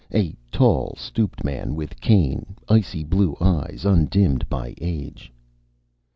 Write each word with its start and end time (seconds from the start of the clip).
A 0.11 0.35
tall, 0.51 0.95
stooped 0.97 1.43
man 1.43 1.75
with 1.75 2.01
cane, 2.01 2.55
icy 2.67 3.03
blue 3.03 3.37
eyes 3.39 3.85
undimmed 3.85 4.49
by 4.49 4.73
age. 4.81 5.31